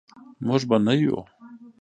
[0.45, 1.17] موږ به نه یو.